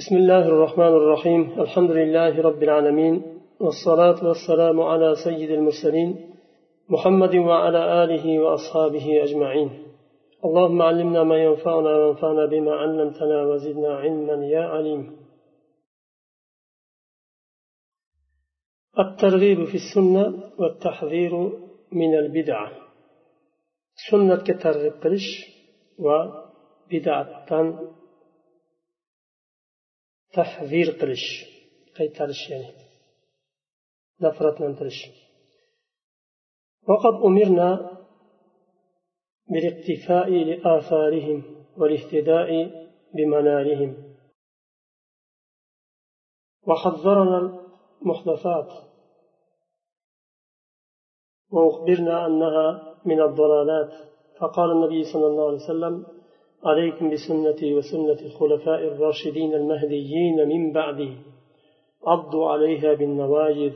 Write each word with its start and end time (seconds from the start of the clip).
بسم 0.00 0.16
الله 0.16 0.48
الرحمن 0.48 0.92
الرحيم. 1.00 1.60
الحمد 1.60 1.90
لله 1.90 2.42
رب 2.42 2.62
العالمين 2.62 3.14
والصلاة 3.60 4.28
والسلام 4.28 4.80
على 4.80 5.14
سيد 5.24 5.50
المرسلين 5.50 6.34
محمد 6.88 7.34
وعلى 7.34 8.04
آله 8.04 8.38
وأصحابه 8.38 9.22
أجمعين. 9.22 9.70
اللهم 10.44 10.82
علمنا 10.82 11.24
ما 11.24 11.36
ينفعنا 11.44 11.96
وانفعنا 11.96 12.46
بما 12.46 12.72
علمتنا 12.74 13.46
وزدنا 13.46 13.94
علما 13.96 14.46
يا 14.46 14.60
عليم. 14.60 15.16
الترغيب 18.98 19.64
في 19.64 19.74
السنة 19.74 20.24
والتحذير 20.58 21.32
من 21.92 22.14
البدعة. 22.14 22.72
سنة 24.10 24.36
كترغب 24.36 24.92
قلش 25.04 25.28
وبدعة 25.98 27.46
تحذير 30.32 30.88
قلش 31.00 31.26
qaytarish 31.96 32.44
ya'ni 32.50 32.72
nafratlantirish 34.22 35.02
وقد 36.88 37.14
أمرنا 37.24 38.00
بالاقتفاء 39.50 40.30
لآثارهم 40.30 41.66
والاهتداء 41.76 42.50
بمنارهم. 43.14 44.16
وحذرنا 46.66 47.38
المحدثات. 48.02 48.68
وأخبرنا 51.50 52.26
أنها 52.26 52.96
من 53.04 53.22
الضلالات. 53.22 53.92
فقال 54.40 54.70
النبي 54.70 55.04
صلى 55.12 55.26
الله 55.26 55.46
عليه 55.46 55.64
وسلم 55.64 56.19
عليكم 56.64 57.10
بسنتي 57.10 57.74
وسنة 57.74 58.20
الخلفاء 58.26 58.80
الراشدين 58.88 59.54
المهديين 59.54 60.48
من 60.48 60.72
بعدي. 60.72 61.16
عضوا 62.06 62.50
عليها 62.50 62.94
بالنواجذ 62.94 63.74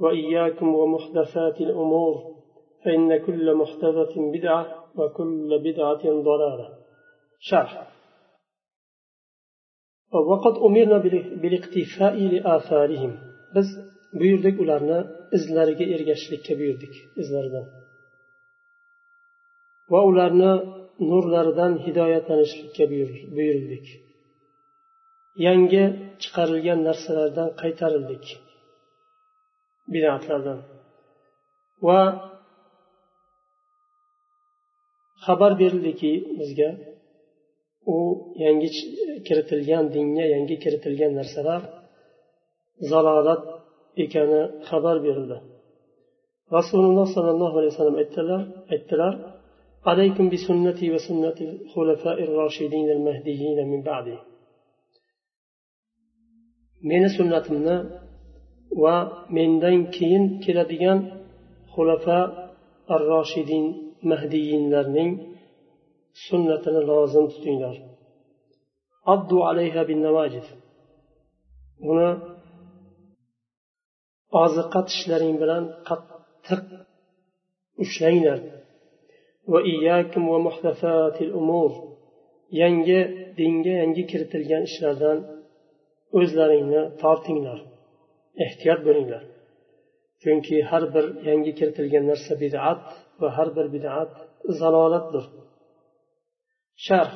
وإياكم 0.00 0.74
ومحدثات 0.74 1.60
الأمور 1.60 2.34
فإن 2.84 3.26
كل 3.26 3.54
محدثة 3.54 4.32
بدعة 4.32 4.84
وكل 4.98 5.58
بدعة 5.58 6.02
ضلالة. 6.02 6.68
شرح. 7.40 7.88
وقد 10.30 10.58
أمرنا 10.58 10.98
بالاقتفاء 11.42 12.14
لآثارهم. 12.14 13.18
بس 13.56 13.92
buyurdik 14.20 14.56
ularni 14.62 14.98
izlariga 15.36 15.84
ergashishlikka 15.94 16.54
buyurdik 16.60 16.94
izlaridan 17.22 17.66
va 19.92 20.00
ularni 20.10 20.52
nurlaridan 21.10 21.72
hidoyatlanishlikka 21.84 22.84
buyurildik 23.36 23.86
yangi 25.46 25.84
chiqarilgan 26.22 26.78
narsalardan 26.88 27.48
qaytarildik. 27.60 28.24
Bidatlardan 29.92 30.58
va 31.86 32.00
xabar 35.26 35.52
berildiki 35.62 36.12
bizga 36.38 36.70
u 37.94 37.98
yangi 38.44 38.68
kiritilgan 39.26 39.84
dinga 39.94 40.24
yangi 40.34 40.56
kiritilgan 40.64 41.12
narsalar 41.20 41.62
zalolat 42.90 43.42
ekani 44.04 44.42
xabar 44.68 44.96
berildi. 45.06 45.38
Rasululloh 46.56 47.06
sollallohu 47.14 47.56
alayhi 47.58 47.72
vasallam 47.74 47.96
aytdilar 48.02 48.42
aytdilar 48.72 49.14
عليكم 49.89 50.25
بسنتي 50.33 50.85
وسنة 50.93 51.37
الخلفاء 51.49 52.17
الراشدين 52.27 52.87
المهديين 52.95 53.59
من 53.71 53.81
بعدي 53.89 54.17
meni 56.89 57.09
sunnatimni 57.17 57.77
va 58.83 58.95
mendan 59.35 59.77
keyin 59.95 60.23
keladigan 60.43 60.99
xulafa 61.73 62.19
ar 62.93 63.01
roshidin 63.13 63.65
mahdiyinlarning 64.11 65.11
sunnatini 66.27 66.81
lozim 66.91 67.25
tutinglar 67.33 67.75
abdu 69.13 69.37
alayha 69.49 69.81
bin 69.89 69.99
navajid 70.07 70.45
uni 71.91 72.09
oziqa 74.43 74.79
tishlaring 74.89 75.35
bilan 75.41 75.63
qattiq 75.87 76.63
ushlanglar 77.83 78.39
وإياكم 79.48 80.28
ومحدثات 80.28 81.22
الأمور 81.22 81.92
yangi 82.62 83.00
dinga 83.38 83.72
yangi 83.82 84.02
kiritilgan 84.10 84.62
ishlardan 84.68 85.18
o'zlaringni 86.18 86.82
tortinglar 87.02 87.58
ehtiyot 88.44 88.80
bo'linglar 88.86 89.22
chunki 90.22 90.56
har 90.70 90.84
bir 90.94 91.04
yangi 91.28 91.52
kiritilgan 91.58 92.04
narsa 92.10 92.34
bid'at 92.44 92.82
va 93.20 93.28
har 93.36 93.48
bir 93.56 93.66
bid'at 93.76 94.12
zalolatdir 94.60 95.24
sharh 96.86 97.12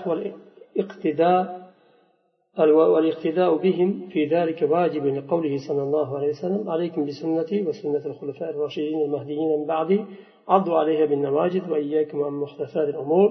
والاقتداء 2.58 3.50
بهم 3.56 4.08
في 4.12 4.20
ذلك 4.34 4.60
واجب 4.62 5.06
لقوله 5.06 5.54
صلى 5.68 5.82
الله 5.82 6.08
عليه 6.16 6.28
وسلم 6.28 6.70
عليكم 6.70 7.00
بسنتي 7.06 7.58
وسنة 7.66 8.04
الخلفاء 8.10 8.50
الراشدين 8.50 8.98
المهديين 9.06 9.48
من 9.58 9.66
بعدي 9.66 9.98
عضوا 10.53 10.77
عليها 10.81 11.05
بالنواجذ 11.05 11.63
وإياكم 11.71 12.23
عن 12.23 12.33
محدثات 12.43 12.87
الأمور 12.93 13.29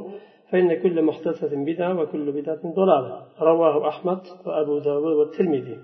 فإن 0.50 0.82
كل 0.82 0.96
محدثة 1.02 1.52
بدعة 1.70 2.00
وكل 2.00 2.26
بدعة 2.32 2.62
ضلالة 2.80 3.26
رواه 3.40 3.88
أحمد 3.88 4.20
وأبو 4.46 4.78
داود 4.78 5.14
والترمذي 5.18 5.78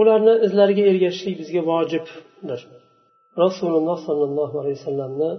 ularni 0.00 0.34
izlariga 0.46 0.82
ergashishlik 0.90 1.34
bizga 1.40 1.60
vojibdir 1.70 2.60
rasululloh 3.44 3.98
sollallohu 4.08 4.54
alayhi 4.60 4.78
vasallamni 4.80 5.30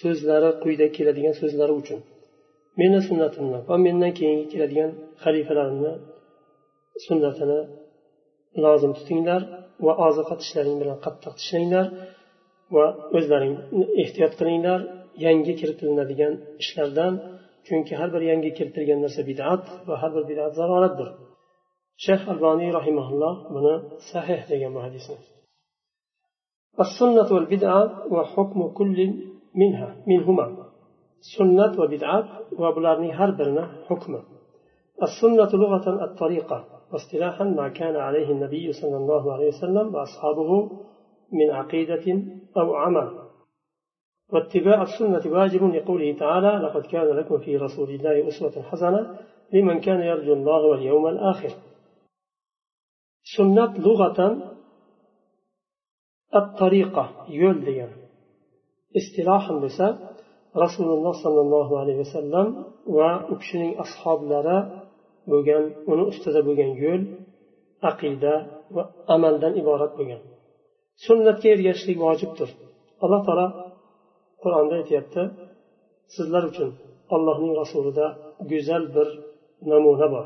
so'zlari 0.00 0.50
quyida 0.62 0.86
keladigan 0.96 1.34
so'zlari 1.40 1.74
uchun 1.80 2.00
meni 2.80 3.00
sunnatimni 3.08 3.58
va 3.68 3.76
mendan 3.86 4.12
keyingi 4.18 4.46
keladigan 4.52 4.90
xalifalarimni 5.22 5.92
sunnatini 7.06 7.60
lozim 8.64 8.92
tutinglar 8.98 9.42
va 9.86 9.92
oziqa 10.08 10.34
tishlaring 10.42 10.76
bilan 10.82 10.98
qattiq 11.06 11.32
tishlanglar 11.40 11.86
va 12.74 12.86
o'zlaring 13.16 13.54
ehtiyot 14.02 14.32
qilinglar 14.40 14.80
yangi 15.26 15.52
kiritilinadigan 15.60 16.34
ishlardan 16.62 17.12
chunki 17.66 17.92
har 18.00 18.08
bir 18.14 18.22
yangi 18.30 18.50
kiritilgan 18.58 19.00
narsa 19.04 19.22
bid'at 19.30 19.64
va 19.88 19.94
har 20.02 20.10
bir 20.16 20.24
bid'at 20.30 20.52
zalolatdir 20.60 21.08
shayx 22.04 22.22
alboniy 22.32 22.70
rahimaulloh 22.78 23.34
buni 23.54 23.74
sahih 24.10 24.40
degan 24.52 24.72
bu 24.76 24.82
hadisni 24.86 25.18
السنة 26.84 27.28
والبدعة 27.34 27.82
وحكم 28.14 28.60
كل 28.78 28.98
منها 29.60 29.96
منهما 30.06 30.46
سنة 31.36 31.72
وبدعة 31.80 32.40
وبلارني 32.60 33.10
هربرنا 33.12 33.64
حكمة 33.88 34.20
السنة 35.02 35.50
لغة 35.62 36.04
الطريقة 36.04 36.58
واصطلاحا 36.92 37.44
ما 37.44 37.68
كان 37.68 37.96
عليه 37.96 38.28
النبي 38.30 38.72
صلى 38.72 38.96
الله 38.96 39.32
عليه 39.34 39.48
وسلم 39.48 39.86
وأصحابه 39.94 40.50
من 41.32 41.50
عقيدة 41.50 42.22
أو 42.56 42.74
عمل 42.74 43.18
واتباع 44.32 44.82
السنة 44.82 45.32
واجب 45.32 45.64
لقوله 45.64 46.18
تعالى 46.18 46.66
لقد 46.66 46.82
كان 46.82 47.06
لكم 47.06 47.38
في 47.38 47.56
رسول 47.56 47.90
الله 47.90 48.28
أسوة 48.28 48.62
حسنة 48.62 49.18
لمن 49.52 49.80
كان 49.80 50.00
يرجو 50.00 50.32
الله 50.32 50.66
واليوم 50.66 51.06
الآخر 51.08 51.50
سنة 53.36 53.78
لغة 53.78 54.38
الطريقة 56.34 57.26
يولدين 57.28 57.88
اصطلاحا 58.96 59.54
بس 59.54 59.80
رسول 60.56 60.86
الله 60.86 61.12
صلى 61.24 61.40
الله 61.40 61.80
عليه 61.80 61.96
وسلم 61.98 62.64
وأكشنين 62.86 63.78
أصحاب 63.78 64.22
لرا 64.22 64.88
بوغان 65.26 65.74
ونو 65.88 66.08
استدى 66.08 66.42
بوغان 66.42 66.76
يول 66.76 67.02
عقيدة 67.82 68.46
وأمل 68.70 69.40
دان 69.40 69.60
إبارة 69.60 69.96
بوغان 69.96 70.20
sunnatga 71.05 71.47
ergashishlik 71.55 71.97
vojibdir 72.05 72.49
alloh 73.03 73.21
taolo 73.27 73.47
qur'onda 74.43 74.75
aytyapti 74.81 75.21
sizlar 76.15 76.43
uchun 76.51 76.69
allohning 77.15 77.53
rasulida 77.61 78.05
go'zal 78.51 78.83
bir 78.95 79.07
namuna 79.71 80.07
bor 80.15 80.25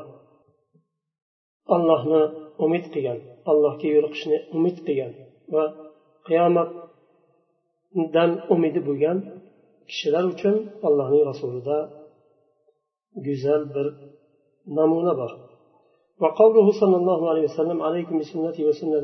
allohni 1.74 2.22
umid 2.64 2.84
qilgan 2.94 3.18
allohga 3.50 3.86
yo'liqishni 3.94 4.36
umid 4.56 4.76
qilgan 4.86 5.12
va 5.54 5.64
qiyomatdan 6.28 8.30
umidi 8.54 8.80
bo'lgan 8.88 9.18
kishilar 9.90 10.24
uchun 10.34 10.54
allohning 10.86 11.22
rasulida 11.30 11.76
go'zal 13.26 13.62
bir 13.74 13.86
namuna 14.78 15.12
bor 15.20 15.32
وقوله 16.21 16.71
صلى 16.81 16.97
الله 17.01 17.29
عليه 17.29 17.43
وسلم 17.49 17.81
عليكم 17.81 18.19
بسنتي 18.19 18.65
وسنة 18.65 19.03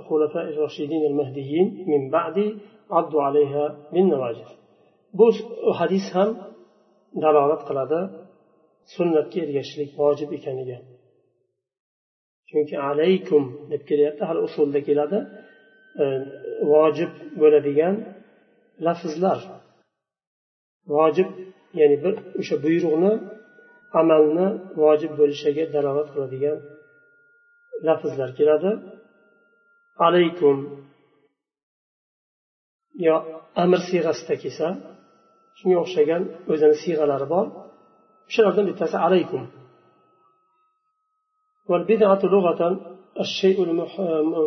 الخلفاء 0.00 0.44
الراشدين 0.52 1.02
المهديين 1.10 1.84
من 1.92 2.10
بعدي 2.10 2.56
عضوا 2.90 3.22
عليها 3.22 3.64
بالنواجذ 3.92 4.48
bu 5.18 5.26
hadis 5.80 6.06
ham 6.14 6.30
dalolat 7.22 7.62
qiladi 7.68 8.00
sunnatga 8.94 9.38
ergashishlik 9.44 9.90
vojib 10.00 10.30
ekaniga 10.38 10.78
chunki 12.48 12.76
alaykum 12.90 13.42
deb 13.72 13.82
kelyapti 13.90 14.22
hali 14.28 14.40
usulda 14.48 14.80
keladi 14.88 15.18
e, 16.02 16.04
vojib 16.72 17.12
bo'ladigan 17.40 17.94
lafzlar 18.86 19.40
vojib 20.94 21.28
ya'ni 21.80 21.96
bir 22.04 22.14
o'sha 22.40 22.56
buyruqni 22.64 23.12
amalni 24.00 24.46
vojib 24.82 25.12
bo'lishiga 25.20 25.64
dalolat 25.74 26.08
qiladigan 26.14 26.58
lafzlar 27.86 28.30
keladi 28.38 28.70
alaykum 30.06 30.56
yo 33.06 33.16
amr 33.62 33.80
siyg'asida 33.88 34.34
kelsa 34.42 34.68
shunga 35.58 35.78
o'xshagan 35.84 36.22
o'zini 36.52 36.76
siyg'alari 36.82 37.26
bor 37.34 37.46
shulardan 38.34 38.64
bittasi 38.70 38.96
alaykum 39.06 39.44
والبدعة 41.70 42.22
لغة 42.24 42.60
الشيء 43.20 43.58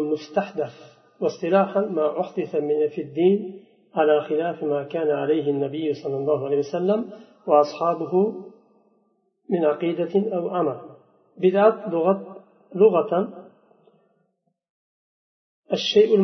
المستحدث 0.01 0.75
واصطلاحا 1.21 1.81
ما 1.81 2.19
أحدث 2.21 2.55
من 2.55 2.87
في 2.93 3.01
الدين 3.01 3.61
على 3.95 4.21
خلاف 4.21 4.63
ما 4.63 4.83
كان 4.83 5.09
عليه 5.09 5.49
النبي 5.49 5.93
صلى 5.93 6.17
الله 6.17 6.45
عليه 6.45 6.57
وسلم 6.57 7.09
وأصحابه 7.47 8.13
من 9.49 9.65
عقيدة 9.65 10.13
أو 10.35 10.49
عمل 10.49 10.79
بدعة 11.37 11.89
لغة 11.93 12.43
لغة 12.75 13.11
الشيء 15.73 16.15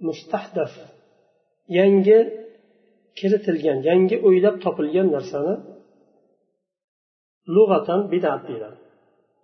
المستحدث 0.00 0.72
yangi 1.78 2.18
kiritilgan 3.18 3.78
yangi 3.88 4.16
o'ylab 4.28 4.56
topilgan 4.64 5.08
narsani 5.16 5.54
lug'atan 7.56 8.00
bidat 8.12 8.40
deyiladi 8.48 8.78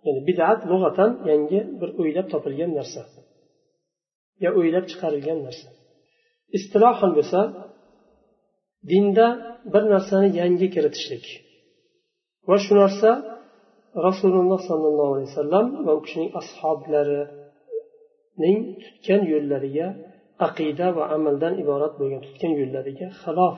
ya'ni 0.05 0.21
bidat 0.29 0.59
lug'atan 0.71 1.11
yangi 1.29 1.59
bir 1.79 1.89
o'ylab 2.01 2.27
topilgan 2.33 2.71
narsa 2.79 3.01
yo 4.43 4.49
o'ylab 4.59 4.85
chiqarilgan 4.91 5.39
narsa 5.47 5.69
istilohan 6.57 7.11
bo'lsa 7.17 7.39
dinda 8.91 9.27
bir 9.73 9.83
narsani 9.93 10.29
yangi 10.41 10.67
kiritishlik 10.75 11.25
va 12.49 12.57
shu 12.65 12.73
narsa 12.81 13.09
rasululloh 14.07 14.59
sollallohu 14.69 15.11
alayhi 15.15 15.29
vasallam 15.33 15.65
va 15.85 15.91
u 15.97 15.99
kishining 16.05 16.31
ashoblarining 16.41 18.57
tutgan 18.83 19.21
yo'llariga 19.33 19.87
aqida 20.47 20.87
va 20.97 21.03
amaldan 21.15 21.53
iborat 21.63 21.93
bo'lgan 21.99 22.21
tutgan 22.27 22.53
yo'llariga 22.61 23.07
xilof 23.21 23.57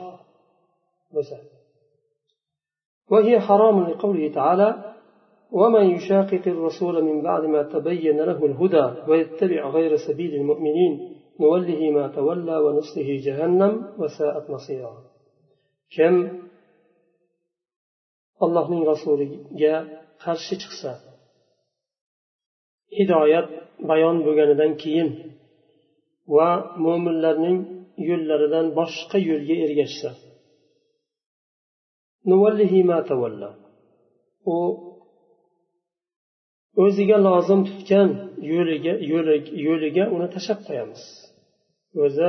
bo'lsa 1.16 1.38
وهي 3.12 3.34
حرام 3.48 3.78
لقوله 3.90 4.26
تعالى 4.40 4.70
ومن 5.60 5.86
يشاقق 5.96 6.44
الرسول 6.48 6.96
من 7.10 7.18
بعد 7.28 7.44
ما 7.54 7.62
تبين 7.64 8.18
له 8.30 8.40
الهدى 8.46 8.88
ويتبع 9.10 9.70
غير 9.70 9.92
سبيل 10.08 10.36
المؤمنين 10.36 10.94
نوله 11.40 11.92
ما 11.92 12.08
تولى 12.08 12.58
ونصله 12.58 13.10
جهنم 13.26 13.74
وساءت 14.00 14.50
مصيرا 14.50 14.94
kim 15.95 16.15
allohning 18.45 18.83
rasuliga 18.93 19.75
qarshi 20.23 20.55
chiqsa 20.63 20.93
hidoyat 22.97 23.49
bayon 23.91 24.17
bo'lganidan 24.27 24.73
keyin 24.83 25.09
va 26.35 26.51
mo'minlarning 26.85 27.59
yo'llaridan 28.09 28.67
boshqa 28.79 29.19
yo'lga 29.31 29.57
ergashsa 29.67 30.11
u 34.55 34.57
o'ziga 36.85 37.17
lozim 37.27 37.61
tutgan 37.69 38.09
yo'liga 38.53 38.95
yo'liga 39.67 40.05
uni 40.15 40.29
tashlab 40.35 40.61
qo'yamiz. 40.69 41.03
O'zi 42.05 42.29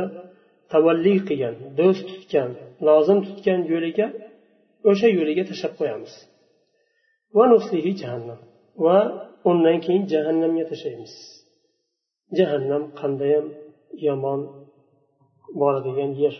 tavalli 0.72 1.14
qilgan 1.28 1.54
do'st 1.78 2.06
tutgan 2.10 2.50
lozim 2.86 3.18
tutgan 3.26 3.60
yo'liga 3.72 4.06
o'sha 4.90 5.08
yo'liga 5.18 5.42
tashlab 5.50 5.72
qo'yamiz 5.80 6.12
va 7.36 7.44
nuslihi 7.54 7.90
jahannam 8.00 8.40
va 8.84 8.96
undan 9.50 9.76
keyin 9.84 10.04
jahannamga 10.12 10.64
tashlaymiz 10.72 11.14
jahannam 12.38 12.82
qandayyam 13.00 13.46
yomon 14.06 14.40
boradigan 15.60 16.12
yer 16.24 16.36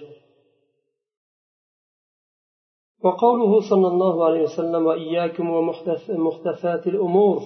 وقوله 3.04 3.52
صلى 3.70 3.88
الله 3.92 4.14
عليه 4.26 4.42
وسلم 4.48 4.82
وإياكم 4.86 5.46
ومحدثات 5.50 6.86
الأمور 6.92 7.38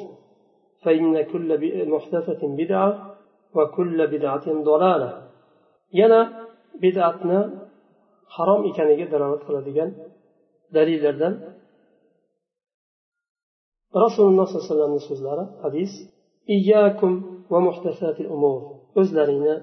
فإن 0.83 1.23
كل 1.33 1.49
محدثة 1.95 2.43
بدعة 2.61 3.17
وكل 3.57 3.99
بدعة 4.15 4.47
ضلالة 4.71 5.11
yana 5.93 6.44
bid'atni 6.84 7.40
harom 8.36 8.62
ekaniga 8.70 9.06
dalolat 9.14 9.42
qiladigan 9.48 9.90
dalillardan 10.76 11.34
rasululloh 14.04 14.48
sollallohu 14.48 14.66
alayhi 14.66 14.72
vasallamni 14.72 15.02
so'zlari 15.10 15.46
hadis 15.64 15.92
iyyakum 16.56 17.14
va 17.52 17.60
muhtasatil 17.68 18.30
umur 18.36 18.60
o'zlaringni 19.00 19.56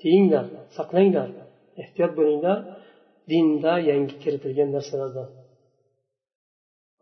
tiyinglar 0.00 0.46
saqlanglar 0.76 1.28
ehtiyot 1.82 2.12
bo'linglar 2.18 2.58
dinda 3.30 3.72
yangi 3.90 4.14
kiritilgan 4.22 4.68
narsalardan. 4.76 5.28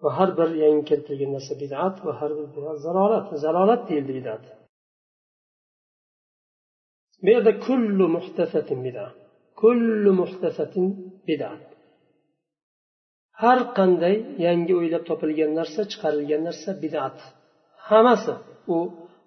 Va 0.02 0.10
har 0.18 0.30
bir 0.38 0.50
yangi 0.64 0.82
kiritilgan 0.90 1.30
narsa 1.36 1.52
bid'at 1.62 1.96
va 2.06 2.12
har 2.20 2.30
bir 2.38 2.48
bid'at 2.56 2.78
zalolat 2.86 3.26
zalolat 3.44 3.82
deyildi 3.88 4.12
bid'at. 4.18 4.44
Bu 7.24 7.28
yerda 7.34 7.52
kullu 7.66 8.06
muhtasatin 8.16 8.78
bidat 8.86 9.16
kullu 9.60 10.10
muhtasatin 10.20 10.86
bidat 11.28 11.62
har 13.42 13.58
qanday 13.78 14.16
yangi 14.46 14.72
o'ylab 14.80 15.02
topilgan 15.10 15.50
narsa 15.58 15.80
chiqarilgan 15.92 16.42
narsa 16.48 16.70
bid'at. 16.82 17.18
Hammasi 17.88 18.34
u 18.76 18.78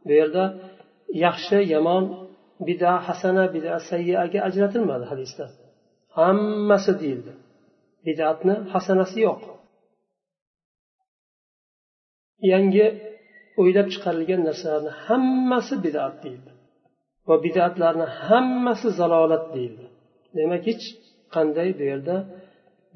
bu 0.06 0.12
yerda 0.20 0.44
yaxshi 1.26 1.58
yomon 1.74 2.04
bida 2.68 2.92
hasana 3.08 3.46
bida 3.56 3.74
sayyaga 3.90 4.40
ajratilmadi 4.48 5.06
hadisda. 5.12 5.46
Hammasi 6.18 6.92
deyildi. 7.02 7.34
Bidatni 8.06 8.56
hasanasi 8.74 9.18
yo'q. 9.28 9.42
Yangi 12.52 12.86
o'ylab 13.62 13.88
chiqarilgan 13.94 14.42
narsalarni 14.48 14.92
hammasi 15.06 15.76
bidat 15.86 16.16
deyildi. 16.24 16.52
Va 17.28 17.36
bidatlarni 17.46 18.08
hammasi 18.28 18.88
zalolat 19.00 19.46
deyildi. 19.56 19.86
demak 20.37 20.63
hech 20.71 20.85
qanday 21.35 21.69
bu 21.79 21.85
yerda 21.91 22.17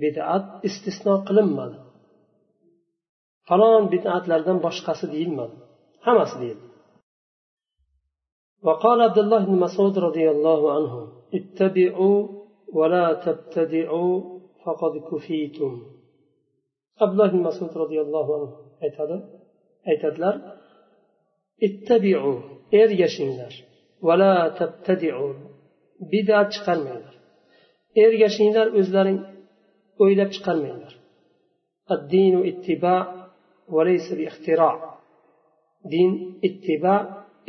bidat 0.02 0.44
istisno 0.68 1.14
qilinmadi 1.28 1.78
falon 3.48 3.84
bidatlardan 3.92 4.58
boshqasi 4.66 5.04
deyilmadi 5.14 5.56
hammasi 6.06 6.36
deyildi 6.42 6.66
وقال 8.66 8.98
عبد 9.08 9.18
الله 9.24 9.40
بن 9.50 9.56
مسعود 9.66 9.94
رضي 10.08 10.26
الله 10.34 10.60
عنه 10.76 10.94
اتبعوا 11.38 12.18
ولا 12.78 13.06
تبتدعوا 13.24 14.14
فقد 14.64 14.92
كفيتم 15.10 15.72
عبد 17.02 17.12
الله 17.12 17.28
بن 17.34 17.40
مسعود 17.48 17.72
رضي 17.84 17.98
الله 18.04 18.26
عنه 18.36 18.50
aytadi 18.86 19.16
aytadilar 19.90 20.34
ittabiu 21.66 22.32
ergashinglar 22.80 23.54
vala 24.06 24.32
tabtadiu 24.58 25.26
bidat 26.12 26.48
chiqarmanglar 26.54 27.14
ergashinglar 28.03 28.67
o'zlaring 28.79 29.19
o'ylab 30.03 30.29
chiqarmanglar. 30.35 30.93
Din 32.13 32.33
ittiba 32.49 32.95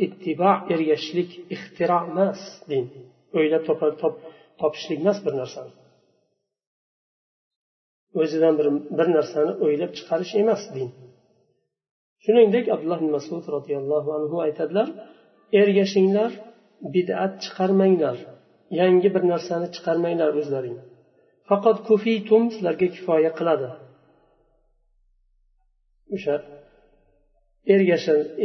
ittiba 0.05 0.51
ergashishlik 0.73 1.29
ixtiro 1.55 1.99
emas. 2.11 2.39
Din 2.71 2.85
o'ylab 3.37 3.63
topishlik 4.61 4.99
emas 5.03 5.19
bir 5.25 5.33
narsani. 5.41 5.73
O'zidan 8.21 8.53
bir, 8.59 8.67
bir 8.97 9.07
narsani 9.17 9.53
o'ylab 9.65 9.91
chiqarish 9.97 10.33
emas 10.41 10.63
din. 10.75 10.89
Shuningdek 12.23 12.65
abdulloh 12.73 12.99
ibn 13.01 13.11
masud 13.17 13.43
roziyallohu 13.55 14.09
anhu 14.17 14.35
aytadilar 14.45 14.87
ergashinglar 15.61 16.31
bid'at 16.95 17.33
chiqarmanglar. 17.43 18.17
yangi 18.80 19.08
bir 19.14 19.22
narsani 19.32 19.68
chiqarmanglar 19.74 20.30
o'zlaring 20.40 20.78
faqat 21.48 21.78
kufitum 21.88 22.42
sizlarga 22.54 22.88
kifoya 22.96 23.30
qiladi 23.38 23.68
o'sha 26.16 26.34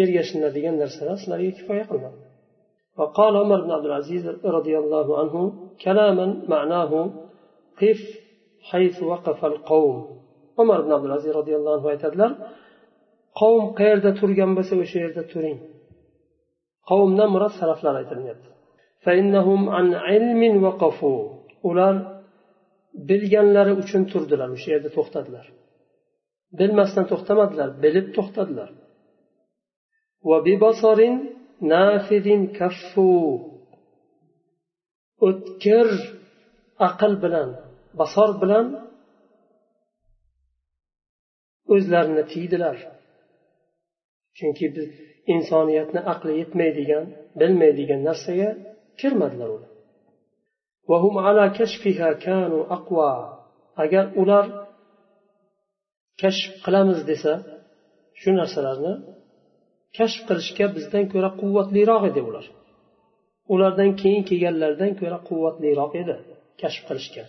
ergashinadigan 0.01 0.75
narsalar 0.83 1.15
sizlarga 1.23 1.51
kifoya 1.59 1.85
qilmadi 1.91 2.19
وقال 2.99 3.33
عمر 3.43 3.59
بن 3.65 3.71
عبد 3.77 3.87
العزيز 3.91 4.23
رضي 4.57 4.75
الله 4.81 5.07
عنه 5.19 5.35
كلاما 5.83 6.25
معناه 6.53 6.91
قف 7.81 8.01
حيث 8.69 8.97
وقف 9.11 9.39
القوم 9.51 9.97
umar 10.61 10.79
ibn 10.83 10.91
abdulaziz 10.97 11.31
roziyallohu 11.39 11.75
anhu 11.77 11.87
aytadilar 11.93 12.31
qavm 13.39 13.65
qayerda 13.79 14.11
turgan 14.19 14.51
bo'lsa 14.57 14.73
o'sha 14.83 14.97
yerda 15.05 15.23
turing 15.31 15.57
qavmdan 16.89 17.29
murod 17.35 17.53
salaflar 17.61 17.93
aytilyapti 18.01 18.49
ular 21.70 21.94
bilganlari 23.08 23.72
uchun 23.82 24.02
turdilar 24.12 24.48
o'sha 24.56 24.68
yerda 24.74 24.90
to'xtadilar. 24.96 25.46
Bilmasdan 26.58 27.04
to'xtamadilar 27.10 27.68
bilib 27.84 28.06
to'xtadilar. 28.16 28.70
O'tkir 35.26 35.88
aql 36.88 37.12
bilan 37.24 37.48
basor 38.00 38.30
bilan 38.42 38.66
o'zlarini 41.74 42.24
tiydilar. 42.32 42.76
Chunki 44.38 44.66
biz 44.76 44.88
insoniyatni 45.34 46.00
aqli 46.12 46.32
yetmaydigan 46.42 47.04
bilmaydigan 47.40 48.00
narsaga 48.08 48.50
kirmadilar 49.00 49.50
ular. 49.56 49.72
Agar 53.82 54.04
ular 54.22 54.44
kashf 56.20 56.50
qilamiz 56.64 57.00
desa 57.10 57.32
shu 58.20 58.30
narsalarni 58.38 58.92
kashf 59.96 60.20
qilishga 60.28 60.66
bizdan 60.76 61.04
ko'ra 61.12 61.30
quvvatliroq 61.40 62.02
edi 62.10 62.20
ular. 62.28 62.46
Ulardan 63.54 63.90
keyin 64.00 64.22
kelganlardan 64.28 64.92
ko'ra 65.00 65.18
quvvatliroq 65.28 65.92
edi 66.02 66.16
kashf 66.60 66.82
qilishga. 66.88 67.24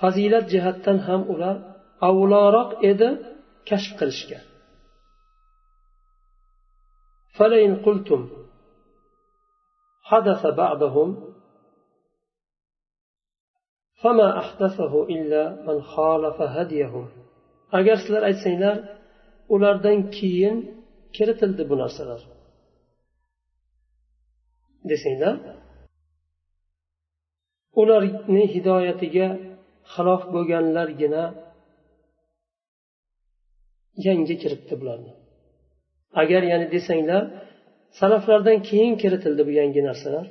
Fazilat 0.00 0.44
jihatdan 0.52 0.98
ham 1.06 1.22
ular 1.32 1.56
avloroq 2.08 2.70
edi 2.90 3.08
kashf 3.69 3.93
qilishga 3.99 4.39
فلئن 7.37 7.71
قلتم 7.85 8.21
حدث 10.09 10.45
بعدهم 10.45 11.07
فما 14.01 14.39
أحدثه 14.39 15.03
إلا 15.03 15.43
من 15.67 15.81
خالف 15.81 16.37
هديهم 16.41 17.05
agar 17.79 17.95
sizlar 18.03 18.23
aytsanglar 18.29 18.77
ulardan 19.53 19.99
keyin 20.17 20.57
kiritildi 21.15 21.63
bu 21.69 21.75
narsalar 21.81 22.21
desanglar 24.89 25.35
ularni 27.81 28.43
hidoyatiga 28.53 29.27
xilof 29.93 30.21
bo'lganlargina 30.33 31.23
yangi 34.06 34.34
kiritdi 34.42 34.74
bularni. 34.80 35.12
Agar 36.22 36.42
ya'ni 36.50 36.66
desanglar 36.74 37.22
salaflardan 37.98 38.58
keyin 38.68 38.94
kiritildi 39.02 39.42
bu 39.48 39.52
yangi 39.60 39.80
narsalar. 39.88 40.26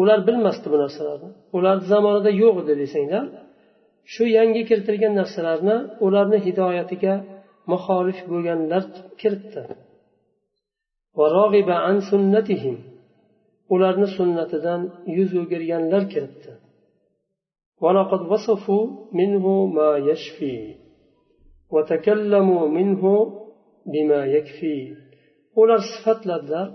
Ular 0.00 0.18
bilmasdi 0.26 0.66
bu 0.72 0.76
narsalarni. 0.84 1.30
Ularni 1.56 1.84
zamonida 1.92 2.30
yo'q 2.42 2.54
edi 2.62 2.74
desanglar 2.82 3.24
shu 4.12 4.24
yangi 4.38 4.62
kiritilgan 4.68 5.14
narsalarni 5.20 5.76
ularni 6.06 6.38
hidoyatiga 6.46 7.14
muxolif 7.72 8.18
bo'lganlar 8.30 8.82
kiritdi. 9.20 9.62
Ularni 13.74 14.08
sunnatidan 14.16 14.80
yuz 15.16 15.30
o'girganlar 15.42 16.02
kiritdi. 16.12 16.52
Ular 25.60 25.80
sifatladilar 25.92 26.68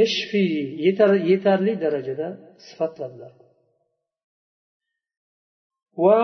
yashfi 0.00 0.44
yetarli 1.30 1.72
darajada 1.84 2.28
sifatladilar 2.66 3.32
va 6.04 6.18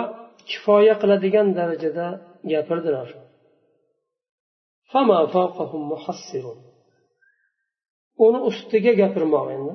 kifoya 0.50 0.94
qiladigan 1.02 1.48
darajada 1.58 2.06
gapirdilar. 2.52 3.08
Uni 8.26 8.40
ustiga 8.50 8.92
gapirmoq 9.02 9.46
endi 9.56 9.72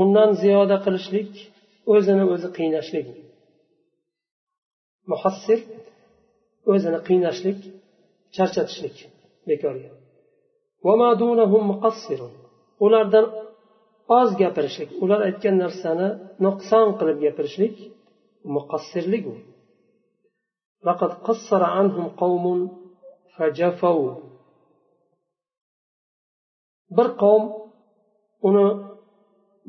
undan 0.00 0.30
ziyoda 0.42 0.76
qilishlik 0.84 1.32
o'zini 1.94 2.24
o'zi 2.32 2.48
qiynashlik. 2.58 3.06
Muhassir 5.10 5.60
o'zini 6.71 6.99
qiynashlik 7.07 7.59
charchatishlik 8.35 8.95
bekorga 9.49 9.91
ulardan 12.85 13.25
oz 14.19 14.29
gapirishlik 14.41 14.89
ular 15.03 15.19
aytgan 15.27 15.55
narsani 15.63 16.07
nuqson 16.45 16.87
qilib 16.99 17.17
gapirishlik 17.25 17.75
muqassirlik 18.55 19.25
u 19.33 19.35
لقد 20.87 21.11
قصر 21.27 21.61
عنهم 21.77 22.05
قوم 22.21 22.45
فجفوا 23.35 24.11
bir 26.97 27.07
qavm 27.21 27.45
uni 28.47 28.67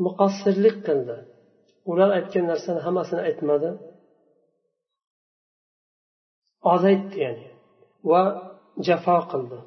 muqassirlik 0.06 0.76
qildi 0.86 1.16
ular 1.90 2.08
aytgan 2.18 2.44
narsani 2.52 2.80
hammasini 2.86 3.22
aytmadi 3.28 3.70
ozaytdi 6.71 7.17
ya'ni. 7.25 7.47
Va 8.09 8.21
jafo 8.87 9.17
qildi. 9.31 9.59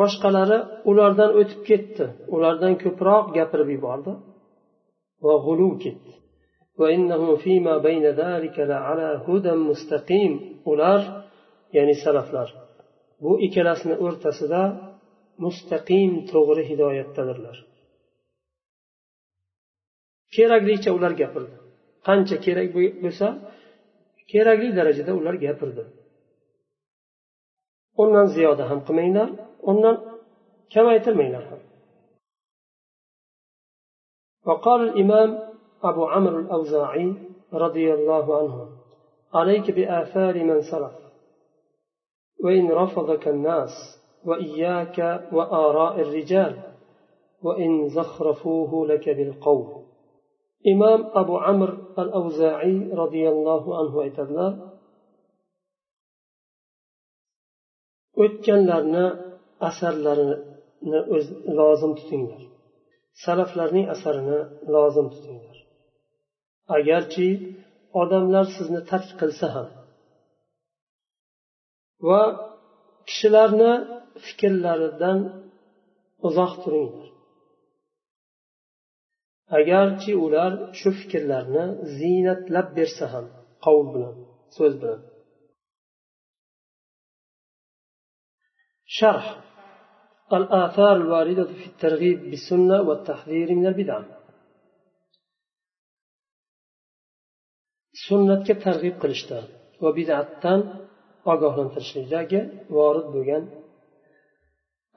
Boshqalari 0.00 0.58
ulardan 0.90 1.30
o'tib 1.40 1.60
ketdi. 1.68 2.04
Ulardan 2.34 2.74
ko'proq 2.82 3.24
gapirib 3.36 3.68
yubordi. 3.76 4.12
Va 5.24 5.34
g'uluv 5.46 5.72
ketdi. 5.84 6.12
Ular 10.72 11.00
ya'ni 11.76 11.94
salaflar 12.04 12.48
bu 13.22 13.32
ikkalasini 13.46 13.96
o'rtasida 14.06 14.62
mustaqim 15.44 16.10
to'g'ri 16.30 16.62
hidoyatdadirlar. 16.70 17.56
Keraklicha 20.34 20.90
ular 20.96 21.12
gapirdi 21.20 21.56
qancha 22.06 22.36
kerak 22.44 22.68
bo'lsa 23.04 23.28
kerakli 24.30 24.68
darajada 24.78 25.12
ular 25.20 25.34
gapirdi 25.44 25.84
undan 28.02 28.26
ziyoda 28.34 28.64
ham 28.70 28.80
qilmanglar 28.86 29.28
undan 29.70 29.96
kamaytirmanglar 30.74 31.44
ham 31.50 31.62
وقال 34.48 34.80
الإمام 34.88 35.30
أبو 35.82 36.02
عمرو 36.06 36.38
الأوزاعي 36.38 37.14
رضي 37.52 37.94
الله 37.94 38.38
عنه 38.38 38.68
عليك 39.34 39.70
بآثار 39.70 40.44
من 40.44 40.60
سلف 40.60 40.92
وإن 42.44 42.72
رفضك 42.72 43.28
الناس 43.28 43.70
وإياك 44.24 44.98
وآراء 45.32 46.00
الرجال 46.00 46.62
وإن 47.42 47.88
زخرفوه 47.88 48.86
لك 48.86 49.08
بالقول 49.08 49.83
imom 50.72 51.00
abu 51.20 51.34
amr 51.52 51.70
al 52.00 52.10
avzaiy 52.20 52.76
roziyallohu 53.00 53.70
anhu 53.80 53.96
aytadilar 54.04 54.52
o'tganlarni 58.22 59.06
asarlarini 59.68 61.00
o'z 61.16 61.26
lozim 61.58 61.92
tutinglar. 61.98 62.42
Salaflarning 63.24 63.86
asarini 63.94 64.40
lozim 64.74 65.06
tutinglar. 65.14 65.56
Agarchi 66.76 67.28
odamlar 68.02 68.46
sizni 68.56 68.80
tark 68.90 69.10
qilsa 69.20 69.46
ham 69.54 69.68
va 72.08 72.22
kishilarni 73.08 73.72
fikrlaridan 74.26 75.18
uzoq 76.28 76.52
turinglar. 76.62 77.08
agarchi 79.59 80.11
ular 80.25 80.51
shu 80.79 80.89
fikrlarni 80.99 81.65
ziynatlab 81.97 82.67
bersa 82.77 83.05
ham 83.13 83.25
qovul 83.65 83.87
bilan 83.93 84.15
so'z 84.57 84.75
bilan 84.81 85.01
شرح 88.99 89.25
الآثار 90.33 90.95
الواردة 91.01 91.43
في 91.59 91.65
الترغيب 91.71 92.19
بالسنة 92.29 92.77
والتحذير 92.87 93.47
من 93.59 93.67
البدع 93.71 93.99
sunnatga 98.07 98.55
targ'ib 98.65 98.95
qilishda 99.01 99.39
va 99.83 99.89
bidatdan 99.97 100.61
ogohlantirishlikdagi 101.33 102.39
vorid 102.77 103.07
bo'lgan 103.15 103.43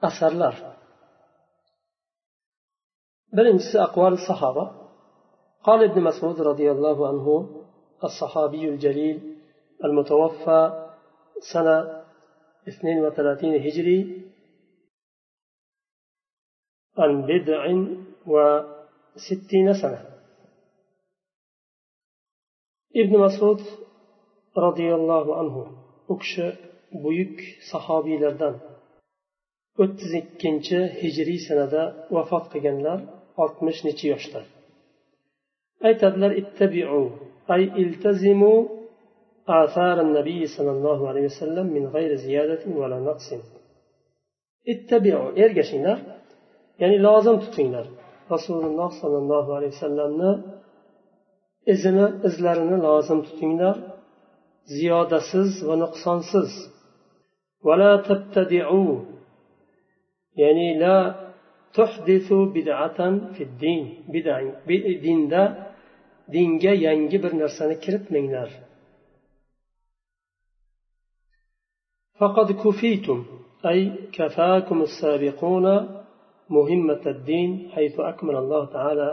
asarlar 0.09 0.55
Birinchisi 3.36 3.76
aqval 3.86 4.14
sahoba 4.28 4.64
قال 5.68 5.80
ابن 5.90 6.00
مسعود 6.08 6.38
رضي 6.50 6.68
الله 6.74 6.98
عنه 7.10 7.26
الصحابي 8.08 8.62
الجليل 8.72 9.16
المتوفى 9.84 10.60
سنة 11.52 11.76
32 12.68 13.54
هجري 13.66 13.98
عن 16.98 17.12
بضع 17.30 17.62
وستين 18.32 19.68
سنة. 19.82 20.00
ابن 22.96 23.14
مسعود 23.26 23.60
رضي 24.56 24.94
الله 24.94 25.26
عنه 25.38 25.56
أكش 26.10 26.40
بيك 27.04 27.38
صحابي 27.72 28.14
لردن 28.18 28.54
o'ttiz 29.82 30.12
ikkinchi 30.20 30.78
hijriy 31.00 31.40
sanada 31.48 31.82
vafot 32.14 32.44
qilganlar 32.52 32.98
oltmish 33.43 33.79
necha 33.87 34.05
yoshda 34.13 34.39
aytadilar 35.87 36.31
ittabiu 36.41 37.01
ay 37.53 37.63
iltazimu 37.81 38.53
آثار 39.61 39.97
النبي 40.07 40.41
صلى 40.55 40.71
الله 40.77 40.99
عليه 41.09 41.25
وسلم 41.31 41.65
من 41.77 41.83
غير 41.95 42.11
زيادة 42.15 42.63
ولا 42.79 42.99
نقص 42.99 43.27
اتبعوا 44.71 45.31
ergashinglar 45.43 45.99
ya'ni 46.81 46.97
lozim 47.07 47.35
tutinglar 47.43 47.85
rasululloh 48.33 48.89
sollallohu 49.01 49.49
alayhi 49.57 49.73
vasallamni 49.75 50.31
izini 51.73 52.05
izlarini 52.27 52.77
lozim 52.87 53.19
tutinglar 53.27 53.75
ziyodasiz 54.75 55.51
va 55.67 55.75
nuqsonsiz 55.83 56.51
ولا 57.67 57.91
تبتدعوا 58.07 58.93
ya'ni 60.41 60.69
la 60.81 60.97
tuhdisu 61.76 62.38
bid'atan 62.54 63.14
fi 63.34 63.42
din 63.62 63.82
dinda 65.04 65.42
dinga 66.34 66.72
yangi 66.86 67.18
bir 67.24 67.32
narsani 67.42 67.76
kiritmanglar 67.84 68.50
فقد 72.20 72.48
كفيتم 72.64 73.18
أي 73.70 73.80
كفاكم 74.16 74.78
السابقون 74.88 75.66
مهمة 76.56 77.02
الدين 77.06 77.50
حيث 77.74 78.00
أكمل 78.00 78.36
الله 78.36 78.62
تعالى 78.76 79.08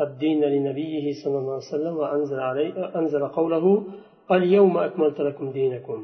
الدين 0.00 0.40
لنبيه 0.54 1.06
صلى 1.24 1.38
الله 1.38 1.52
عليه 1.52 1.72
وسلم 1.74 1.94
وأنزل, 1.96 2.40
عليه 2.40 2.98
أنزل 2.98 3.22
قوله 3.38 3.86
اليوم 4.36 4.78
أكملت 4.78 5.18
لكم 5.20 5.46
دينكم. 5.52 6.00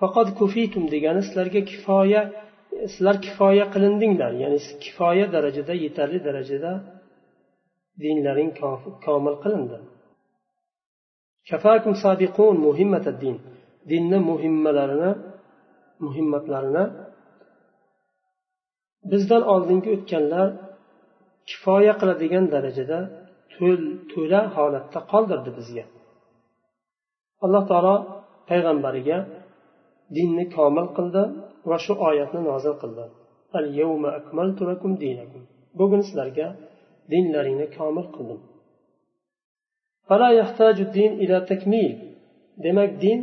فقد 0.00 0.26
كفيتم 0.40 0.82
ديگani 0.92 1.22
sizlarga 1.22 1.64
kifoya 1.64 2.22
sizlar 2.92 3.16
kifoya 3.26 3.64
qilindinglar. 3.74 4.32
Ya'ni 4.42 4.58
kifoya 4.84 5.26
darajada 5.34 5.74
yetarli 5.84 6.18
darajada 6.28 6.72
dinlaring 8.02 8.50
komil 9.06 9.36
qilindi. 9.42 9.78
Kafakum 11.50 11.94
sadiqun 12.04 12.54
din 13.22 13.36
dinni 13.90 14.18
muhimmalarini 14.30 15.10
muhimmatlarini 16.04 16.84
bizdan 19.10 19.42
oldingi 19.52 19.88
o'tganlar 19.96 20.48
kifoya 21.50 21.92
qiladigan 22.00 22.44
darajada 22.54 22.98
to'la 24.12 24.40
holatda 24.56 24.98
qoldirdi 25.12 25.50
bizga. 25.58 25.84
Alloh 27.44 27.62
taolo 27.70 27.94
payg'ambariga 28.50 29.18
dinni 30.16 30.44
komil 30.56 30.86
qildi. 30.96 31.22
Va 31.70 31.76
shu 31.84 31.92
oyatni 32.08 32.40
nozil 32.50 32.74
qildi 32.82 33.04
bugun 35.78 36.00
sizlarga 36.06 36.48
dinlaringni 37.10 37.66
komil 37.76 38.06
qildim 38.16 38.40
demak 42.64 42.90
din 43.04 43.20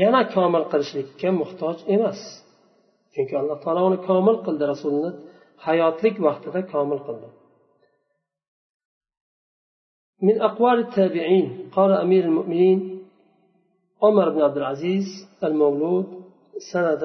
yana 0.00 0.22
komil 0.34 0.64
qilishlikka 0.72 1.28
muhtoj 1.40 1.76
emas 1.96 2.20
chunki 3.12 3.34
alloh 3.40 3.58
taolo 3.64 3.80
uni 3.88 3.98
komil 4.08 4.36
qildi 4.46 4.64
rasulni 4.72 5.10
hayotlik 5.66 6.16
vaqtida 6.26 6.60
komil 6.74 7.00
qildi 7.08 7.28
من 10.22 10.40
أقوال 10.40 10.78
التابعين 10.78 11.70
قال 11.72 11.92
أمير 11.92 12.24
المؤمنين 12.24 12.78
عمر 14.02 14.28
بن 14.30 14.42
عبد 14.42 14.56
العزيز 14.56 15.04
المولود 15.44 16.19
سنة 16.71 17.03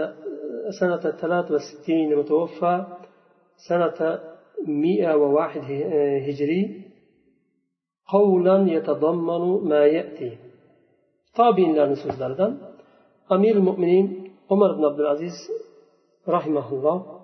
سنة 0.81 0.97
63 0.97 2.17
متوفى 2.17 2.87
سنة 3.69 4.21
101 4.67 5.59
هجري 6.27 6.85
قولا 8.09 8.57
يتضمن 8.73 9.69
ما 9.69 9.87
يأتي 9.87 10.39
طابين 11.37 11.75
لنا 11.75 11.95
سوزلردن 11.95 12.53
أمير 13.33 13.57
المؤمنين 13.57 14.07
عمر 14.51 14.73
بن 14.73 14.85
عبد 14.85 15.01
العزيز 15.01 15.37
رحمه 16.29 16.69
الله 16.73 17.21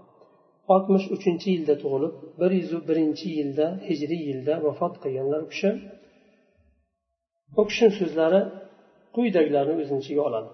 oltmish 0.74 1.06
uchinchi 1.16 1.48
yilda 1.54 1.74
tug'ilib 1.82 2.14
bir 2.40 2.50
yuz 2.60 2.72
birinchi 2.88 3.28
yilda 3.38 3.66
hijriy 3.88 4.22
yilda 4.30 4.54
vafot 4.66 4.94
qilganlar 5.02 5.40
u 5.46 5.48
kishi 5.52 5.70
u 7.60 7.62
kishini 7.68 7.92
so'zlari 8.00 8.40
quyidagilarni 9.14 9.74
o'zini 9.82 10.00
ichiga 10.04 10.22
oladi 10.28 10.50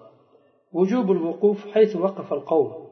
وجوب 0.72 1.10
الوقوف 1.10 1.66
حيث 1.66 1.96
وقف 1.96 2.32
القوم. 2.32 2.88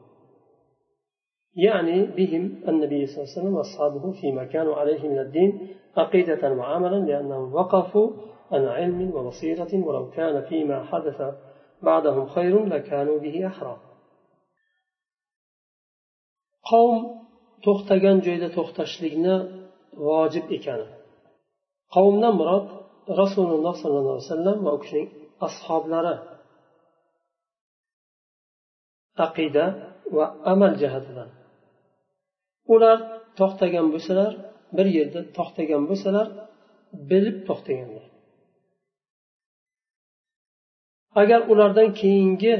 يعني 1.55 2.05
بهم 2.05 2.43
النبي 2.67 3.05
صلى 3.05 3.17
الله 3.17 3.31
عليه 3.31 3.39
وسلم 3.39 3.55
وأصحابه 3.55 4.11
فيما 4.21 4.45
كانوا 4.45 4.75
عليه 4.75 5.07
من 5.07 5.19
الدين 5.19 5.75
عقيدة 5.97 6.53
وعملا 6.53 7.05
لأنهم 7.05 7.53
وقفوا 7.53 8.09
عن 8.51 8.65
علم 8.65 9.11
وبصيرة 9.15 9.85
ولو 9.85 10.09
كان 10.09 10.41
فيما 10.49 10.83
حدث 10.83 11.21
بعدهم 11.81 12.25
خير 12.27 12.65
لكانوا 12.65 13.19
به 13.19 13.47
أحرى. 13.47 13.77
qavm 16.71 17.01
to'xtagan 17.65 18.17
joyda 18.25 18.47
to'xtashlikni 18.57 19.35
vojib 20.07 20.45
ekani 20.57 20.87
qavmdan 21.95 22.33
murod 22.39 22.65
rasululloh 23.21 23.73
sollallohu 23.81 24.15
alayhi 24.15 24.29
vasallam 24.31 24.57
va 24.65 24.71
u 24.77 24.79
kishining 24.83 25.09
ashoblari 25.47 26.15
aqida 29.25 29.65
va 30.15 30.25
amal 30.53 30.73
jihatidan. 30.81 31.29
Ular 32.73 32.97
to'xtagan 33.39 33.87
bo'lsalar 33.93 34.31
bir 34.77 34.87
yerda 34.97 35.21
to'xtagan 35.37 35.83
bo'lsalar 35.89 36.27
bilib 37.09 37.37
to'xtaganlar. 37.47 38.05
Agar 41.21 41.41
ulardan 41.51 41.89
keyingi 42.01 42.53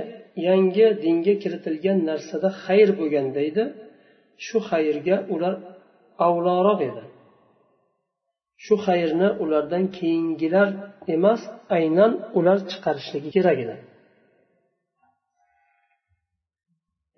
yangi 0.48 0.88
dinga 1.04 1.34
kiritilgan 1.44 1.98
narsada 2.10 2.50
xayr 2.64 2.90
bo'lganda 3.00 3.40
edi 3.50 3.64
shu 4.46 4.58
xayrga 4.70 5.18
ular 5.34 5.56
avloroq 6.28 6.80
edi. 6.90 7.04
Shu 8.66 8.76
xayrni 8.86 9.30
ulardan 9.44 9.84
keyingilar 9.98 10.70
emas 11.16 11.42
aynan 11.78 12.12
ular 12.38 12.58
chiqarishligi 12.72 13.30
kerak 13.38 13.58
edi. 13.66 13.76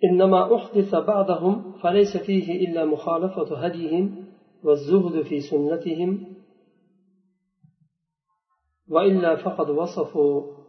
إنما 0.04 0.56
أحدث 0.56 0.96
بعضهم 0.96 1.80
فليس 1.84 2.18
فيه 2.18 2.68
إلا 2.68 2.86
مخالفة 2.86 3.66
هديهم 3.66 4.26
والزهد 4.64 5.22
في 5.22 5.40
سنتهم 5.40 6.36
وإلا 8.88 9.36
فقد 9.36 9.70
وصفوا 9.70 10.60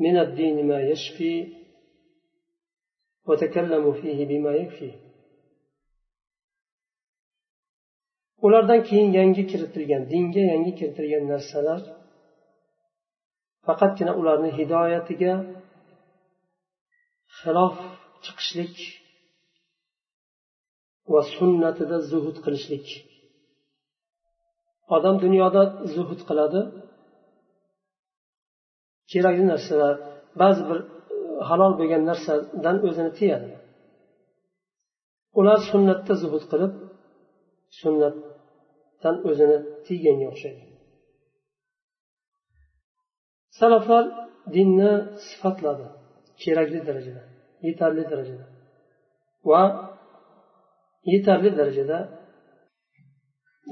من 0.00 0.16
الدين 0.16 0.68
ما 0.68 0.80
يشفي 0.80 1.52
وتكلموا 3.28 3.92
فيه 3.92 4.26
بما 4.26 4.50
يكفي. 4.50 5.06
Ulardan 8.46 8.82
keyin 8.88 9.10
yangi 9.18 9.42
kiritilgan 9.50 10.02
dinga 10.12 10.42
yangi 10.52 10.72
kiritilgan 10.78 11.24
narsalar 11.32 11.80
faqatgina 13.66 14.12
ularni 14.20 14.50
hidoyatiga 14.58 15.34
xilof 17.38 17.76
chiqishlik 18.26 18.76
va 21.12 21.20
sunnatida 21.36 21.96
zuhud 22.10 22.36
qilishlik. 22.44 22.86
Odam 24.96 25.16
dunyoda 25.24 25.62
zuhud 25.94 26.20
qiladi. 26.28 26.60
Kerakli 29.12 29.44
narsalar 29.52 29.94
ba'zi 30.40 30.62
bir 30.68 30.78
e, 30.82 30.86
halol 31.48 31.72
bo'lgan 31.80 32.02
narsadan 32.10 32.76
o'zini 32.88 33.12
tiyadi. 33.18 33.50
Ular 35.38 35.58
sunnatda 35.70 36.14
zuhud 36.22 36.44
qilib 36.52 36.72
sunnatdan 37.80 39.16
o'zini 39.28 39.58
tiyganga 39.86 40.26
o'xshaydi. 40.32 40.64
Salaflar 43.58 44.04
dinni 44.56 44.92
sifatladi 45.28 45.86
kerakli 46.42 46.80
darajada. 46.88 47.22
yetarli 47.67 48.03
darajada 48.11 48.45
va 49.49 49.61
yetarli 51.13 51.49
darajada 51.59 51.97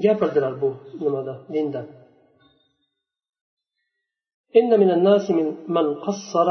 gapirdilar 0.04 0.54
bu 0.62 0.70
nimada 1.04 1.34
dindan 1.54 1.86
إن 4.58 4.70
من 4.82 4.90
الناس 4.96 5.24
من 5.38 5.46
من 5.76 5.86
قصر 6.06 6.48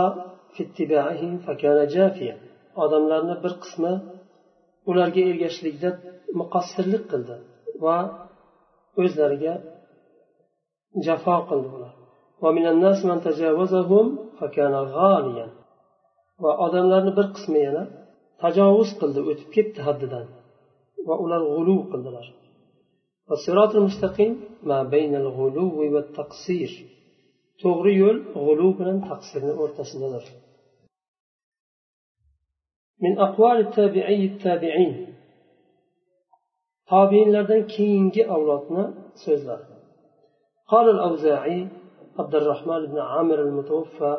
في 0.54 0.62
اتباعه 0.68 1.24
فكان 1.46 1.80
جافيا 1.96 2.36
odamlarni 2.84 3.36
bir 3.44 3.54
qismi 3.64 3.94
ularga 4.90 5.22
ergashishlikda 5.32 5.90
muqassirlik 6.40 7.04
qildi 7.12 7.36
va 7.86 7.98
o'zlariga 9.02 9.54
jafo 11.06 11.36
qildi 11.50 11.70
ular 11.78 11.94
Va 16.43 16.53
odamlarni 16.67 17.13
bir 17.19 17.27
qismi 17.37 17.61
yana 17.69 17.85
tajovuz 18.43 18.91
qildi 19.01 19.21
o'tib 19.31 19.49
ketdi 19.57 19.81
haddidan 19.89 20.27
va 21.09 21.15
ular 21.25 21.43
g'uluv 21.53 21.81
qildilar 21.93 22.27
to'g'ri 27.63 27.93
yo'l 28.03 28.19
g'uluv 28.45 28.73
bilan 28.81 28.99
taqsirni 29.11 29.53
o'rtasidadir 29.63 30.27
من 33.05 33.19
أقوال 33.27 33.59
التابعي 33.67 34.23
التابعين 34.33 34.95
tobiinlardan 36.93 37.63
keyingi 37.75 38.23
avlodni 38.35 38.85
so'zlar 39.25 39.61
قال 40.73 40.87
الأوزاعي 40.97 41.61
عبد 42.21 42.35
الرحمن 42.41 42.83
بن 42.91 42.99
عامر 42.99 43.39
المتوفى 43.47 44.13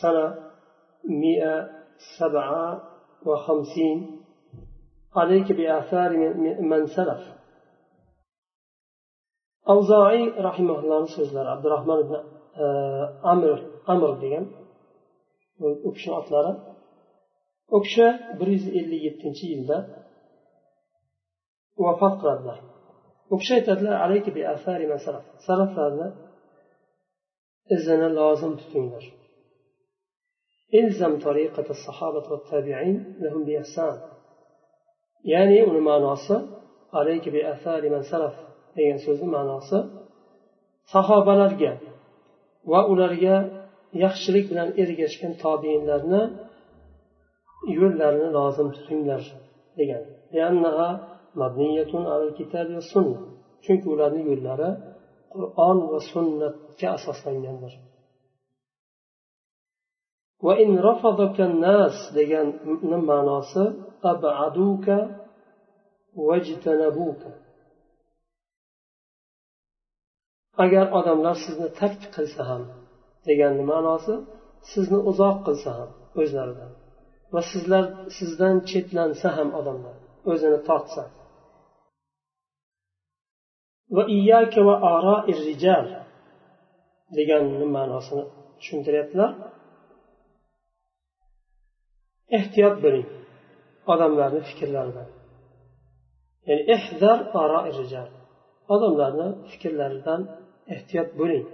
سنة 0.00 0.26
مئة 1.08 1.70
سبعة 2.18 2.82
وخمسين. 3.26 4.20
عليك 5.16 5.52
بآثار 5.52 6.16
من 6.60 6.86
سلف. 6.86 7.36
أوزاعي 9.68 10.28
رحمه 10.28 10.78
الله 10.78 11.04
سيدنا 11.16 11.50
عبد 11.50 11.66
الرحمن 11.66 12.02
بن 12.02 12.14
أمر 13.24 13.70
أمر 13.88 14.18
ديم 14.20 14.52
أكشن 15.86 16.12
أطلاله 16.12 16.76
أكشى 17.72 18.38
بريز 18.38 18.68
اللي 18.68 19.06
يبتنشي 19.06 19.46
يلده 19.52 20.06
وفقر 21.78 22.28
رده 22.28 22.60
أكشى 23.32 23.60
تدل 23.60 23.86
عليك 23.86 24.30
بآثار 24.30 24.86
من 24.86 24.98
سلف 24.98 25.24
سلف 25.46 25.78
هذا 25.78 26.16
إذن 27.72 28.14
لازم 28.14 28.56
تتنشي 28.56 29.12
ilzam 30.79 31.13
tariqat 31.25 31.67
الصحابة 31.75 32.25
والتابعين 32.31 32.97
لهم 33.23 33.41
بإحسان 33.47 33.95
ya'ni 35.33 35.59
uni 35.69 35.81
ma'nosi 35.89 36.35
alayki 36.99 37.29
bi 37.35 37.41
athari 37.53 37.89
man 37.95 38.03
salaf 38.11 38.35
degan 38.77 38.99
so'zni 39.05 39.27
ma'nosi 39.35 39.77
sahobalarga 40.93 41.71
va 42.71 42.79
ularga 42.91 43.35
yaxshilik 44.03 44.45
bilan 44.51 44.69
ergashgan 44.81 45.33
tobiinlarni 45.43 46.23
yo'llarini 47.79 48.29
lozim 48.37 48.67
tutinglar 48.75 49.21
degan 49.79 50.03
chunki 53.65 53.87
ularni 53.95 54.21
yo'llari 54.29 54.69
qur'on 55.33 55.77
va 55.91 55.99
sunnatga 56.11 56.87
asoslangandir 56.97 57.73
degan 62.18 62.46
ma'nosi 63.10 63.64
abaduka 64.12 64.98
vajtanabuka 66.28 67.30
agar 70.64 70.86
odamlar 70.98 71.36
sizni 71.44 71.68
tark 71.80 72.00
qilsa 72.14 72.42
ham 72.50 72.62
deganni 73.28 73.64
ma'nosi 73.72 74.14
sizni 74.72 74.98
uzoq 75.10 75.36
qilsa 75.46 75.70
ham 75.78 75.90
o'zlaridan. 76.20 76.72
Va 77.34 77.40
sizlar 77.50 77.84
sizdan 78.16 78.56
chetlansa 78.70 79.28
ham 79.36 79.48
odamlar 79.58 79.96
o'zini 80.32 80.58
tortsa. 80.68 81.02
Va 83.96 84.02
iyyaka 84.16 84.60
va 84.68 84.74
aro 84.94 85.16
rijal 85.46 85.86
deganni 87.18 87.66
ma'nosini 87.76 88.24
tushuntiryaptilar. 88.58 89.30
ehtiyot 92.37 92.75
bo'ling 92.85 93.07
odamlarni 93.93 94.41
fikrlaridan 94.49 95.09
ya'ni 96.47 96.63
ihzar 96.75 97.19
aroi 97.41 97.69
rijal 97.79 98.09
odamlarni 98.73 99.27
fikrlaridan 99.51 100.21
ehtiyot 100.75 101.11
bo'ling 101.21 101.47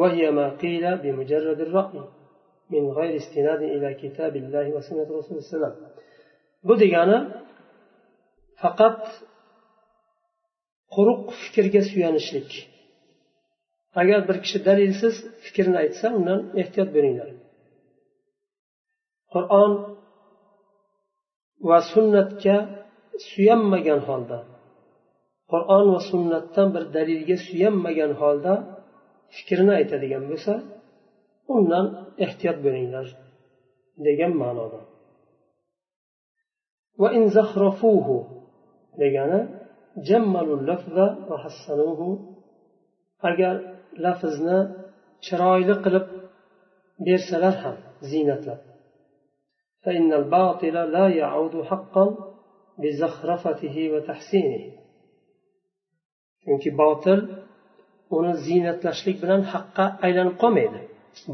وهي 0.00 0.24
ما 0.38 0.46
قيل 0.62 0.84
بمجرد 1.02 1.58
الرأي 1.66 2.00
من 2.72 2.84
غير 2.98 3.12
استناد 3.22 3.62
إلى 3.74 3.88
كتاب 4.02 4.32
الله 4.42 4.66
وسنة 4.76 5.08
رسول 5.18 5.38
الله 5.38 5.72
bu 6.68 6.74
degani 6.80 7.18
faqat 8.62 9.00
quruq 10.94 11.24
fikrga 11.42 11.82
suyanishlik 11.90 12.50
agar 14.00 14.20
bir 14.28 14.36
kishi 14.44 14.58
dalilsiz 14.68 15.14
fikrini 15.44 15.76
aytsa 15.82 16.06
undan 16.18 16.40
ehtiyot 16.60 16.90
bo'linglar 16.96 17.28
Qur'on 19.33 19.71
va 21.69 21.79
sunnatga 21.93 22.57
suyanmagan 23.29 24.01
holda 24.09 24.39
qur'on 25.51 25.85
va 25.93 26.01
sunnatdan 26.11 26.67
bir 26.75 26.83
dalilga 26.95 27.37
suyanmagan 27.47 28.11
holda 28.21 28.53
fikrini 29.35 29.71
aytadigan 29.79 30.23
bo'lsa 30.31 30.53
undan 31.55 31.85
ehtiyot 32.25 32.57
bo'linglar 32.65 33.07
degan 34.07 34.33
ma'noda. 34.41 34.81
Degani 39.01 39.41
agar 43.29 43.55
lafzni 44.05 44.59
chiroyli 45.25 45.75
qilib 45.83 46.05
bersalar 47.07 47.55
ham 47.63 47.75
ziynatlab 48.09 48.59
فإن 49.83 50.13
الباطل 50.13 50.75
لا 50.95 51.05
يعود 51.21 51.63
حقا 51.63 52.05
بزخرفته 52.81 53.75
وتحسينه 53.93 54.63
chunki 56.43 56.69
botil 56.81 57.19
uni 58.17 58.33
ziynatlashlik 58.45 59.17
bilan 59.23 59.41
haqqa 59.53 59.85
aylanib 60.05 60.35
qolmaydi 60.43 60.79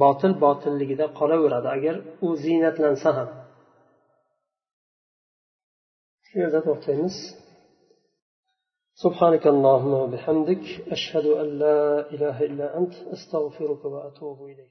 botil 0.03 0.33
botilligida 0.45 1.05
qolaveradi 1.19 1.67
agar 1.77 1.95
u 2.25 2.27
ziynatlansa 2.43 3.09
ham 3.17 3.29
shu 6.27 6.33
yerda 6.41 6.59
to'xtaymiz 6.67 7.17
سبحانك 9.03 9.45
اللهم 9.47 9.93
وبحمدك 10.03 10.65
أشهد 10.95 11.25
أن 11.41 11.47
لا 11.63 11.81
إله 12.13 12.37
إلا 12.49 12.77
أنت 12.79 12.93
أستغفرك 13.15 13.85
وأتوب 13.85 14.37
إليك 14.51 14.59